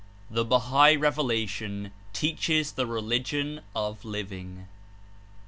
[0.29, 4.65] 142 THE BAHAI REVELATION TEACHES THE RELIGION OF LIVING.